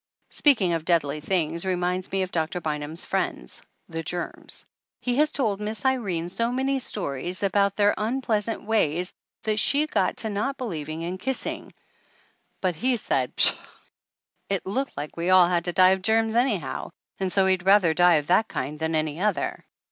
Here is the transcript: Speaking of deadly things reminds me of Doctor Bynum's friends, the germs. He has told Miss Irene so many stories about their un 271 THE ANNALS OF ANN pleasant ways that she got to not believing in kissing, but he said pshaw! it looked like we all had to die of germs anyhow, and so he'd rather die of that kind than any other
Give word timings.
Speaking 0.31 0.73
of 0.73 0.83
deadly 0.83 1.21
things 1.21 1.63
reminds 1.63 2.11
me 2.11 2.23
of 2.23 2.31
Doctor 2.31 2.59
Bynum's 2.59 3.05
friends, 3.05 3.61
the 3.87 4.01
germs. 4.01 4.65
He 4.99 5.17
has 5.17 5.31
told 5.31 5.61
Miss 5.61 5.85
Irene 5.85 6.27
so 6.29 6.51
many 6.51 6.79
stories 6.79 7.43
about 7.43 7.75
their 7.75 7.91
un 7.99 8.19
271 8.19 8.23
THE 8.23 8.23
ANNALS 8.23 8.23
OF 8.23 8.49
ANN 8.49 8.57
pleasant 8.57 8.67
ways 8.67 9.13
that 9.43 9.59
she 9.59 9.85
got 9.85 10.17
to 10.17 10.29
not 10.31 10.57
believing 10.57 11.03
in 11.03 11.19
kissing, 11.19 11.71
but 12.61 12.73
he 12.73 12.95
said 12.95 13.35
pshaw! 13.35 13.53
it 14.49 14.65
looked 14.65 14.97
like 14.97 15.15
we 15.17 15.29
all 15.29 15.47
had 15.47 15.65
to 15.65 15.71
die 15.71 15.89
of 15.89 16.01
germs 16.01 16.33
anyhow, 16.33 16.89
and 17.19 17.31
so 17.31 17.45
he'd 17.45 17.67
rather 17.67 17.93
die 17.93 18.15
of 18.15 18.25
that 18.25 18.47
kind 18.47 18.79
than 18.79 18.95
any 18.95 19.21
other 19.21 19.63